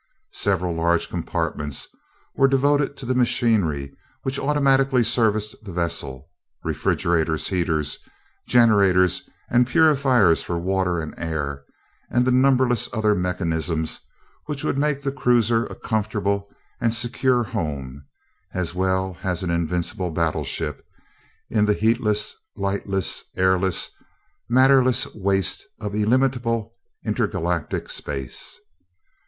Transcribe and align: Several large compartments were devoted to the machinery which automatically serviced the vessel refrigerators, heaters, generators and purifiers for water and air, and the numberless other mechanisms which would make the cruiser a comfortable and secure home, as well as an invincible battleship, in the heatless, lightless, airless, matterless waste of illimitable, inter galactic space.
Several 0.33 0.73
large 0.73 1.09
compartments 1.09 1.87
were 2.33 2.47
devoted 2.47 2.97
to 2.97 3.05
the 3.05 3.13
machinery 3.13 3.95
which 4.23 4.39
automatically 4.39 5.03
serviced 5.03 5.63
the 5.63 5.71
vessel 5.71 6.27
refrigerators, 6.63 7.49
heaters, 7.49 7.99
generators 8.47 9.29
and 9.47 9.67
purifiers 9.67 10.41
for 10.41 10.57
water 10.57 10.99
and 10.99 11.13
air, 11.19 11.63
and 12.09 12.25
the 12.25 12.31
numberless 12.31 12.89
other 12.91 13.13
mechanisms 13.13 13.99
which 14.47 14.63
would 14.63 14.75
make 14.75 15.03
the 15.03 15.11
cruiser 15.11 15.67
a 15.67 15.75
comfortable 15.75 16.51
and 16.79 16.95
secure 16.95 17.43
home, 17.43 18.03
as 18.55 18.73
well 18.73 19.17
as 19.21 19.43
an 19.43 19.51
invincible 19.51 20.09
battleship, 20.09 20.83
in 21.47 21.65
the 21.65 21.75
heatless, 21.75 22.35
lightless, 22.55 23.25
airless, 23.37 23.91
matterless 24.49 25.05
waste 25.13 25.63
of 25.79 25.93
illimitable, 25.93 26.73
inter 27.03 27.27
galactic 27.27 27.87
space. 27.87 28.59